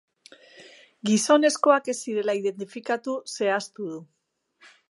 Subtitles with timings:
[1.09, 4.05] Gizonezkoak ez zirela identifikatu zehaztu du.